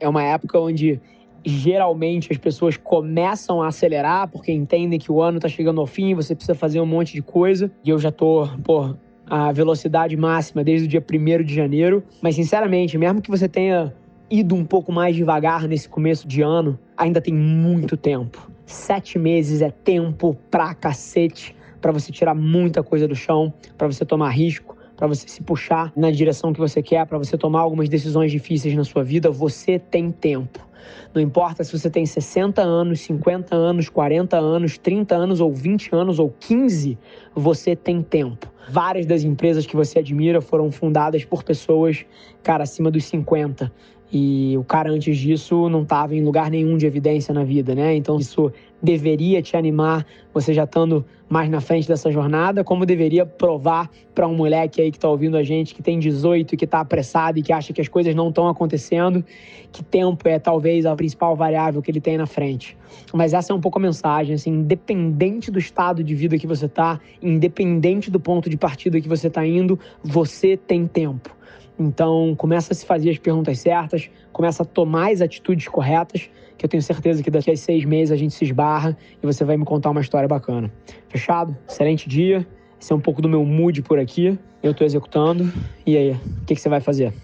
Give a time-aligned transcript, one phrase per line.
[0.00, 1.00] é uma época onde
[1.44, 6.14] geralmente as pessoas começam a acelerar porque entendem que o ano está chegando ao fim,
[6.14, 7.70] você precisa fazer um monte de coisa.
[7.84, 8.94] E eu já tô, pô,
[9.26, 12.02] a velocidade máxima desde o dia 1 de janeiro.
[12.20, 13.94] Mas, sinceramente, mesmo que você tenha
[14.30, 18.50] ido um pouco mais devagar nesse começo de ano, ainda tem muito tempo.
[18.66, 24.04] Sete meses é tempo pra cacete para você tirar muita coisa do chão, para você
[24.04, 27.88] tomar risco para você se puxar na direção que você quer, para você tomar algumas
[27.88, 30.66] decisões difíceis na sua vida, você tem tempo.
[31.14, 35.94] Não importa se você tem 60 anos, 50 anos, 40 anos, 30 anos ou 20
[35.94, 36.98] anos ou 15,
[37.32, 38.52] você tem tempo.
[38.68, 42.04] Várias das empresas que você admira foram fundadas por pessoas,
[42.42, 43.72] cara, acima dos 50.
[44.10, 47.94] E o cara antes disso não estava em lugar nenhum de evidência na vida, né?
[47.94, 48.50] Então isso
[48.82, 54.26] deveria te animar, você já estando mais na frente dessa jornada, como deveria provar para
[54.26, 57.38] um moleque aí que está ouvindo a gente, que tem 18 e que está apressado
[57.38, 59.22] e que acha que as coisas não estão acontecendo,
[59.70, 62.76] que tempo é talvez a principal variável que ele tem na frente.
[63.12, 66.66] Mas essa é um pouco a mensagem, assim, independente do estado de vida que você
[66.66, 71.36] está, independente do ponto de partida que você está indo, você tem tempo.
[71.78, 76.64] Então, começa a se fazer as perguntas certas, começa a tomar as atitudes corretas, que
[76.64, 79.56] eu tenho certeza que daqui a seis meses a gente se esbarra e você vai
[79.56, 80.70] me contar uma história bacana.
[81.08, 81.56] Fechado?
[81.68, 82.44] Excelente dia.
[82.80, 84.36] Esse é um pouco do meu mood por aqui.
[84.60, 85.50] Eu estou executando.
[85.86, 87.14] E aí, o que, que você vai fazer?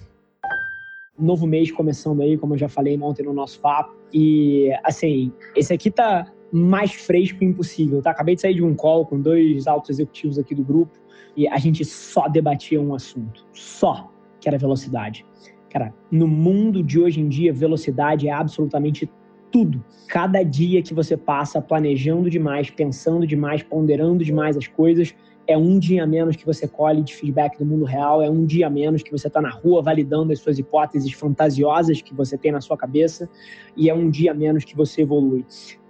[1.18, 3.92] Novo mês começando aí, como eu já falei ontem no nosso papo.
[4.12, 8.12] E, assim, esse aqui tá mais fresco impossível, tá?
[8.12, 10.96] Acabei de sair de um call com dois altos executivos aqui do grupo
[11.36, 13.44] e a gente só debatia um assunto.
[13.52, 14.08] Só
[14.40, 15.26] que era velocidade.
[15.70, 19.10] Cara, no mundo de hoje em dia, velocidade é absolutamente
[19.54, 19.84] tudo.
[20.08, 25.14] Cada dia que você passa planejando demais, pensando demais, ponderando demais as coisas,
[25.46, 28.68] é um dia menos que você colhe de feedback do mundo real, é um dia
[28.68, 32.60] menos que você está na rua validando as suas hipóteses fantasiosas que você tem na
[32.60, 33.30] sua cabeça,
[33.76, 35.46] e é um dia menos que você evolui.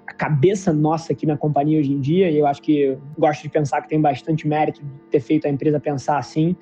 [0.06, 3.48] A cabeça nossa aqui na companhia hoje em dia, e eu acho que gosto de
[3.48, 6.54] pensar que tem bastante mérito de ter feito a empresa pensar assim,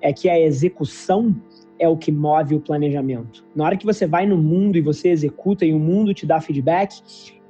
[0.00, 1.36] é que a execução
[1.78, 3.44] é o que move o planejamento.
[3.54, 6.40] Na hora que você vai no mundo e você executa e o mundo te dá
[6.40, 7.00] feedback,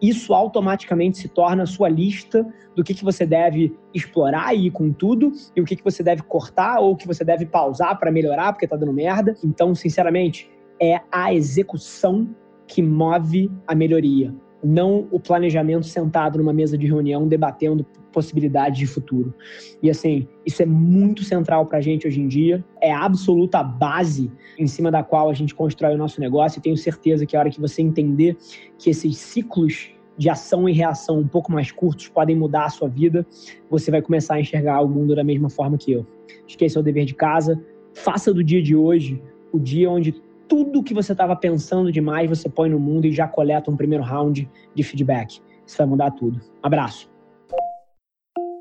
[0.00, 4.70] isso automaticamente se torna a sua lista do que, que você deve explorar e ir
[4.70, 8.12] com tudo e o que, que você deve cortar ou que você deve pausar para
[8.12, 9.34] melhorar porque tá dando merda.
[9.42, 10.50] Então, sinceramente,
[10.81, 12.28] é a execução
[12.66, 18.87] que move a melhoria não o planejamento sentado numa mesa de reunião debatendo possibilidades de
[18.87, 19.34] futuro.
[19.83, 23.62] E assim, isso é muito central para a gente hoje em dia, é a absoluta
[23.62, 27.37] base em cima da qual a gente constrói o nosso negócio e tenho certeza que
[27.37, 28.37] a hora que você entender
[28.78, 32.89] que esses ciclos de ação e reação um pouco mais curtos podem mudar a sua
[32.89, 33.27] vida,
[33.69, 36.06] você vai começar a enxergar o mundo da mesma forma que eu.
[36.47, 37.62] Esqueça o dever de casa,
[37.93, 39.21] faça do dia de hoje
[39.53, 40.15] o dia onde
[40.49, 44.05] tudo que você estava pensando demais, você põe no mundo e já coleta um primeiro
[44.05, 45.41] round de feedback.
[45.67, 46.41] Isso vai mudar tudo.
[46.62, 47.11] Abraço.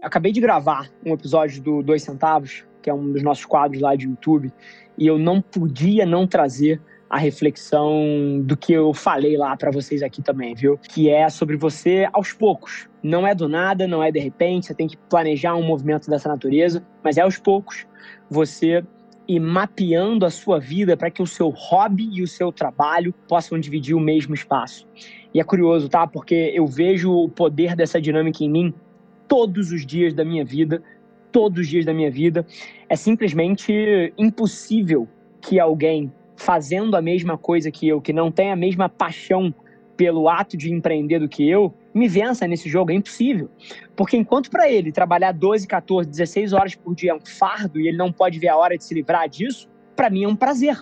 [0.01, 3.95] Acabei de gravar um episódio do Dois Centavos, que é um dos nossos quadros lá
[3.95, 4.51] de YouTube,
[4.97, 10.03] e eu não podia não trazer a reflexão do que eu falei lá para vocês
[10.03, 10.77] aqui também, viu?
[10.77, 12.89] Que é sobre você aos poucos.
[13.01, 16.27] Não é do nada, não é de repente, você tem que planejar um movimento dessa
[16.27, 17.85] natureza, mas é aos poucos
[18.29, 18.83] você
[19.27, 23.59] e mapeando a sua vida para que o seu hobby e o seu trabalho possam
[23.59, 24.87] dividir o mesmo espaço.
[25.33, 26.07] E é curioso, tá?
[26.07, 28.73] Porque eu vejo o poder dessa dinâmica em mim
[29.27, 30.81] todos os dias da minha vida,
[31.31, 32.45] todos os dias da minha vida.
[32.87, 35.07] É simplesmente impossível
[35.41, 39.53] que alguém fazendo a mesma coisa que eu, que não tem a mesma paixão
[39.95, 42.91] pelo ato de empreender do que eu, me vença nesse jogo.
[42.91, 43.49] É impossível.
[43.95, 47.87] Porque enquanto para ele trabalhar 12, 14, 16 horas por dia é um fardo e
[47.87, 50.77] ele não pode ver a hora de se livrar disso, para mim é um prazer.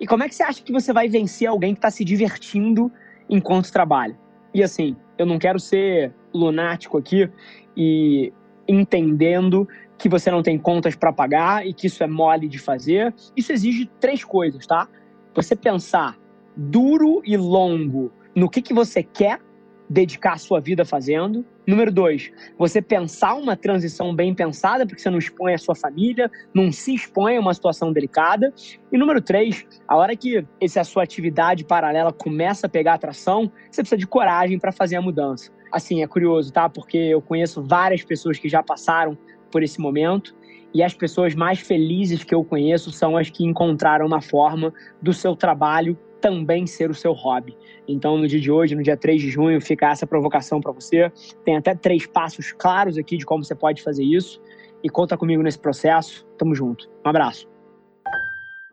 [0.00, 2.90] E como é que você acha que você vai vencer alguém que está se divertindo
[3.28, 4.18] enquanto trabalha?
[4.54, 7.28] E assim, eu não quero ser lunático aqui
[7.76, 8.32] e
[8.66, 9.68] entendendo
[9.98, 13.14] que você não tem contas para pagar e que isso é mole de fazer.
[13.36, 14.88] Isso exige três coisas, tá?
[15.34, 16.18] Você pensar
[16.56, 19.40] duro e longo no que, que você quer
[19.88, 21.44] dedicar a sua vida fazendo.
[21.66, 26.30] Número dois, você pensar uma transição bem pensada, porque você não expõe a sua família,
[26.54, 28.52] não se expõe a uma situação delicada.
[28.92, 33.82] E número três, a hora que essa sua atividade paralela começa a pegar atração, você
[33.82, 35.50] precisa de coragem para fazer a mudança.
[35.72, 36.68] Assim, é curioso, tá?
[36.68, 39.18] Porque eu conheço várias pessoas que já passaram
[39.50, 40.34] por esse momento.
[40.72, 45.12] E as pessoas mais felizes que eu conheço são as que encontraram uma forma do
[45.12, 47.56] seu trabalho também ser o seu hobby.
[47.86, 51.10] Então, no dia de hoje, no dia 3 de junho, fica essa provocação para você.
[51.44, 54.40] Tem até três passos claros aqui de como você pode fazer isso.
[54.82, 56.26] E conta comigo nesse processo.
[56.38, 56.88] Tamo junto.
[57.04, 57.48] Um abraço.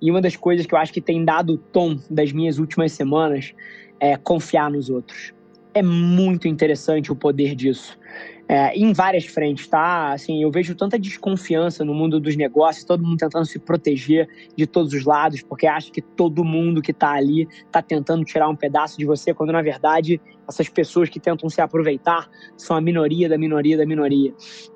[0.02, 2.92] E uma das coisas que eu acho que tem dado o tom das minhas últimas
[2.92, 3.54] semanas
[4.00, 5.34] é confiar nos outros.
[5.74, 7.98] É muito interessante o poder disso
[8.54, 10.14] é, em várias frentes, tá?
[10.14, 14.68] Assim, eu vejo tanta desconfiança no mundo dos negócios, todo mundo tentando se proteger de
[14.68, 18.56] todos os lados, porque acha que todo mundo que está ali está tentando tirar um
[18.56, 23.28] pedaço de você, quando na verdade essas pessoas que tentam se aproveitar são a minoria
[23.28, 24.32] da minoria da minoria.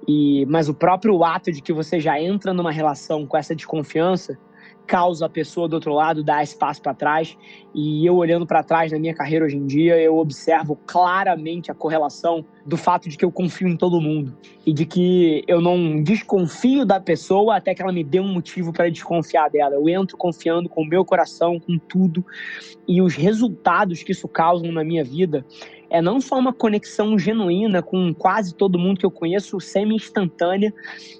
[0.07, 4.39] E mas o próprio ato de que você já entra numa relação com essa desconfiança
[4.87, 7.37] causa a pessoa do outro lado dar esse passo para trás.
[7.75, 11.75] E eu olhando para trás na minha carreira hoje em dia, eu observo claramente a
[11.75, 16.03] correlação do fato de que eu confio em todo mundo e de que eu não
[16.03, 19.75] desconfio da pessoa até que ela me dê um motivo para desconfiar dela.
[19.75, 22.25] Eu entro confiando com o meu coração, com tudo,
[22.85, 25.45] e os resultados que isso causa na minha vida
[25.89, 30.73] é não só uma conexão genuína com quase todo mundo que eu conheço, semi-instantânea,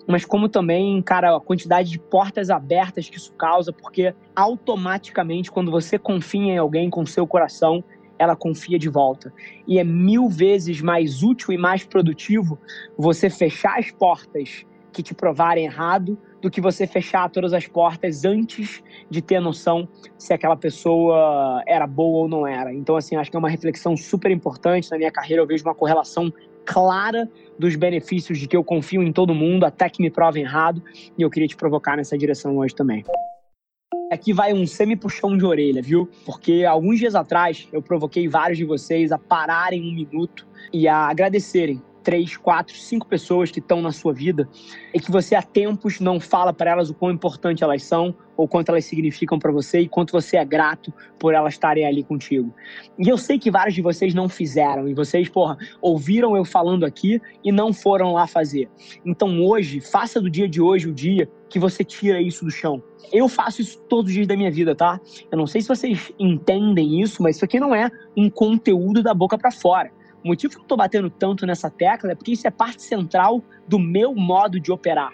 [0.06, 5.72] mas como também, cara, a quantidade de portas abertas que isso causa, porque automaticamente, quando
[5.72, 7.82] você confia em alguém com seu coração,
[8.20, 9.34] ela confia de volta.
[9.68, 12.60] E é mil vezes mais útil e mais produtivo
[12.98, 18.26] você fechar as portas que te provarem errado do que você fechar todas as portas
[18.26, 19.88] antes de ter noção
[20.18, 22.74] se aquela pessoa era boa ou não era.
[22.74, 24.90] Então, assim, acho que é uma reflexão super importante.
[24.90, 26.34] Na minha carreira, eu vejo uma correlação
[26.66, 30.82] clara dos benefícios de que eu confio em todo mundo até que me provem errado.
[31.18, 33.04] E eu queria te provocar nessa direção hoje também.
[34.10, 36.10] Aqui vai um semi-puxão de orelha, viu?
[36.26, 41.10] Porque alguns dias atrás eu provoquei vários de vocês a pararem um minuto e a
[41.10, 44.48] agradecerem três, quatro, cinco pessoas que estão na sua vida
[44.94, 48.48] e que você há tempos não fala para elas o quão importante elas são ou
[48.48, 52.56] quanto elas significam para você e quanto você é grato por elas estarem ali contigo.
[52.98, 56.86] E eu sei que vários de vocês não fizeram e vocês, porra, ouviram eu falando
[56.86, 58.70] aqui e não foram lá fazer.
[59.06, 62.82] Então hoje, faça do dia de hoje o dia que você tira isso do chão.
[63.12, 64.98] Eu faço isso todos os dias da minha vida, tá?
[65.30, 69.14] Eu não sei se vocês entendem isso, mas isso aqui não é um conteúdo da
[69.14, 69.92] boca para fora.
[70.24, 73.44] O motivo que eu estou batendo tanto nessa tecla é porque isso é parte central
[73.68, 75.14] do meu modo de operar.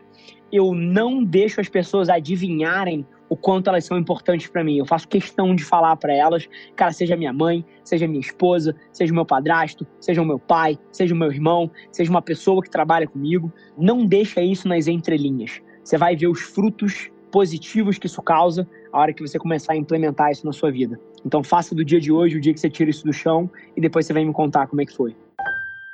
[0.52, 4.78] Eu não deixo as pessoas adivinharem o quanto elas são importantes para mim.
[4.78, 9.12] Eu faço questão de falar para elas, cara, seja minha mãe, seja minha esposa, seja
[9.12, 13.08] meu padrasto, seja o meu pai, seja o meu irmão, seja uma pessoa que trabalha
[13.08, 15.62] comigo, não deixa isso nas entrelinhas.
[15.84, 19.78] Você vai ver os frutos positivos que isso causa a hora que você começar a
[19.78, 21.00] implementar isso na sua vida.
[21.26, 23.82] Então faça do dia de hoje o dia que você tira isso do chão e
[23.82, 25.16] depois você vem me contar como é que foi.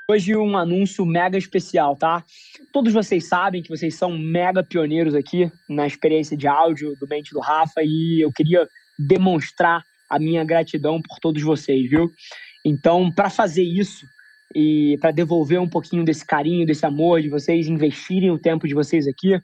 [0.09, 2.23] Hoje um anúncio mega especial, tá?
[2.73, 7.31] Todos vocês sabem que vocês são mega pioneiros aqui na experiência de áudio do Mente
[7.31, 8.67] do Rafa e eu queria
[8.97, 12.09] demonstrar a minha gratidão por todos vocês, viu?
[12.65, 14.07] Então, para fazer isso
[14.55, 18.73] e para devolver um pouquinho desse carinho, desse amor de vocês investirem o tempo de
[18.73, 19.39] vocês aqui,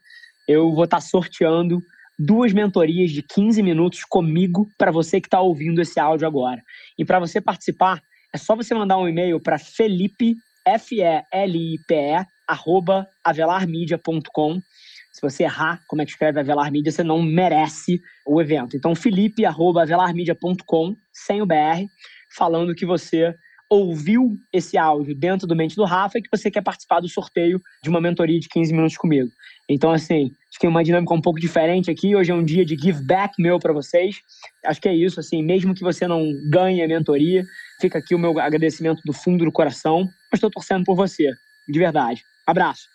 [0.48, 1.80] eu vou estar tá sorteando
[2.18, 6.62] duas mentorias de 15 minutos comigo para você que está ouvindo esse áudio agora.
[6.98, 8.02] E para você participar,
[8.34, 14.60] é só você mandar um e-mail para Felipe, F-E-L-I-P-E, arroba avelarmedia.com.
[15.14, 18.76] Se você errar como é que escreve Avelar Mídia, você não merece o evento.
[18.76, 21.86] Então, felipe, arroba avelarmedia.com, sem o BR,
[22.36, 23.34] falando que você
[23.70, 27.62] ouviu esse áudio dentro do Mente do Rafa e que você quer participar do sorteio
[27.82, 29.30] de uma mentoria de 15 minutos comigo.
[29.70, 32.16] Então, assim, acho que é uma dinâmica um pouco diferente aqui.
[32.16, 34.18] Hoje é um dia de give back meu para vocês.
[34.64, 37.44] Acho que é isso, assim, mesmo que você não ganhe a mentoria,
[37.82, 40.02] fica aqui o meu agradecimento do fundo do coração.
[40.32, 41.32] Mas estou torcendo por você,
[41.68, 42.22] de verdade.
[42.46, 42.95] Abraço.